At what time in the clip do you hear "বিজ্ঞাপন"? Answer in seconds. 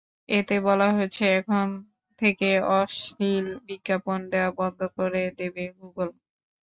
3.67-4.19